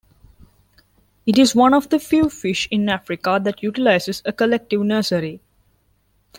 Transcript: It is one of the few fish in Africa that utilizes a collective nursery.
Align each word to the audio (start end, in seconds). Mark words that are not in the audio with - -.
It 1.27 1.37
is 1.37 1.53
one 1.53 1.75
of 1.75 1.89
the 1.89 1.99
few 1.99 2.27
fish 2.31 2.67
in 2.71 2.89
Africa 2.89 3.39
that 3.43 3.61
utilizes 3.61 4.23
a 4.25 4.33
collective 4.33 4.81
nursery. 4.81 5.41